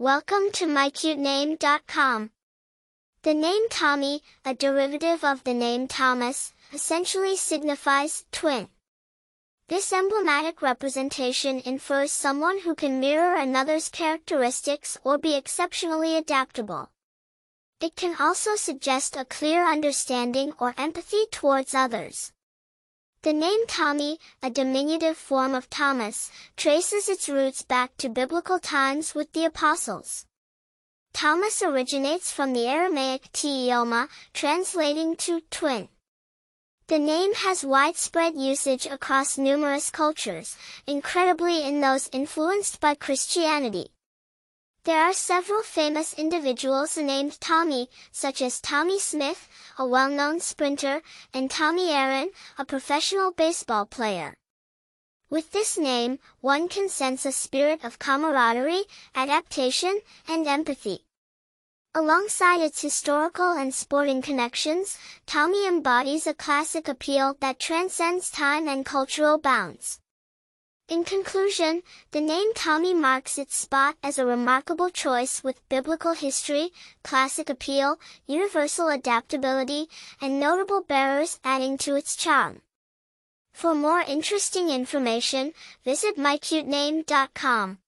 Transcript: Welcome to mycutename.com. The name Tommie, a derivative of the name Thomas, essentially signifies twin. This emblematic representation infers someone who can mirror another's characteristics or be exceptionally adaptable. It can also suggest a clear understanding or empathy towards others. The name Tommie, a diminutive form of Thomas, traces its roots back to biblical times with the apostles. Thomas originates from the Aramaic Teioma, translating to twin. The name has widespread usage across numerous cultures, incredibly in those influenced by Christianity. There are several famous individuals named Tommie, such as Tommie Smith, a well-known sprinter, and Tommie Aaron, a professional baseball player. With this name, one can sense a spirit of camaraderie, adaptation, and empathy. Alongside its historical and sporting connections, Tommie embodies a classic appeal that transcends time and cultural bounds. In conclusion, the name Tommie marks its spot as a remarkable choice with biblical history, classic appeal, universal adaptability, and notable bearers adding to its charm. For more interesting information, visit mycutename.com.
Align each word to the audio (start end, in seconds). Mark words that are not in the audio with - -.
Welcome 0.00 0.50
to 0.52 0.64
mycutename.com. 0.64 2.30
The 3.22 3.34
name 3.34 3.68
Tommie, 3.68 4.22
a 4.46 4.54
derivative 4.54 5.22
of 5.22 5.44
the 5.44 5.52
name 5.52 5.88
Thomas, 5.88 6.54
essentially 6.72 7.36
signifies 7.36 8.24
twin. 8.32 8.70
This 9.68 9.92
emblematic 9.92 10.62
representation 10.62 11.60
infers 11.66 12.12
someone 12.12 12.60
who 12.60 12.74
can 12.74 12.98
mirror 12.98 13.34
another's 13.34 13.90
characteristics 13.90 14.96
or 15.04 15.18
be 15.18 15.34
exceptionally 15.34 16.16
adaptable. 16.16 16.88
It 17.82 17.94
can 17.94 18.16
also 18.18 18.56
suggest 18.56 19.18
a 19.18 19.26
clear 19.26 19.70
understanding 19.70 20.54
or 20.58 20.74
empathy 20.78 21.26
towards 21.30 21.74
others. 21.74 22.32
The 23.22 23.34
name 23.34 23.66
Tommie, 23.66 24.18
a 24.42 24.48
diminutive 24.48 25.18
form 25.18 25.54
of 25.54 25.68
Thomas, 25.68 26.30
traces 26.56 27.06
its 27.06 27.28
roots 27.28 27.60
back 27.60 27.94
to 27.98 28.08
biblical 28.08 28.58
times 28.58 29.14
with 29.14 29.30
the 29.34 29.44
apostles. 29.44 30.24
Thomas 31.12 31.60
originates 31.60 32.32
from 32.32 32.54
the 32.54 32.66
Aramaic 32.66 33.30
Teioma, 33.32 34.08
translating 34.32 35.16
to 35.16 35.42
twin. 35.50 35.90
The 36.86 36.98
name 36.98 37.34
has 37.34 37.62
widespread 37.62 38.36
usage 38.36 38.86
across 38.86 39.36
numerous 39.36 39.90
cultures, 39.90 40.56
incredibly 40.86 41.62
in 41.62 41.82
those 41.82 42.08
influenced 42.14 42.80
by 42.80 42.94
Christianity. 42.94 43.90
There 44.84 45.02
are 45.02 45.12
several 45.12 45.62
famous 45.62 46.14
individuals 46.14 46.96
named 46.96 47.38
Tommie, 47.38 47.90
such 48.12 48.40
as 48.40 48.62
Tommie 48.62 48.98
Smith, 48.98 49.46
a 49.76 49.86
well-known 49.86 50.40
sprinter, 50.40 51.02
and 51.34 51.50
Tommie 51.50 51.90
Aaron, 51.90 52.30
a 52.56 52.64
professional 52.64 53.30
baseball 53.30 53.84
player. 53.84 54.34
With 55.28 55.52
this 55.52 55.76
name, 55.76 56.18
one 56.40 56.66
can 56.68 56.88
sense 56.88 57.26
a 57.26 57.32
spirit 57.32 57.84
of 57.84 57.98
camaraderie, 57.98 58.84
adaptation, 59.14 60.00
and 60.26 60.46
empathy. 60.46 61.04
Alongside 61.94 62.62
its 62.62 62.80
historical 62.80 63.52
and 63.52 63.74
sporting 63.74 64.22
connections, 64.22 64.96
Tommie 65.26 65.66
embodies 65.66 66.26
a 66.26 66.32
classic 66.32 66.88
appeal 66.88 67.36
that 67.40 67.60
transcends 67.60 68.30
time 68.30 68.66
and 68.66 68.86
cultural 68.86 69.36
bounds. 69.36 70.00
In 70.90 71.04
conclusion, 71.04 71.84
the 72.10 72.20
name 72.20 72.52
Tommie 72.52 72.94
marks 72.94 73.38
its 73.38 73.54
spot 73.54 73.94
as 74.02 74.18
a 74.18 74.26
remarkable 74.26 74.90
choice 74.90 75.44
with 75.44 75.68
biblical 75.68 76.14
history, 76.14 76.72
classic 77.04 77.48
appeal, 77.48 78.00
universal 78.26 78.88
adaptability, 78.88 79.88
and 80.20 80.40
notable 80.40 80.82
bearers 80.82 81.38
adding 81.44 81.78
to 81.78 81.94
its 81.94 82.16
charm. 82.16 82.62
For 83.52 83.72
more 83.72 84.00
interesting 84.00 84.68
information, 84.68 85.52
visit 85.84 86.16
mycutename.com. 86.16 87.78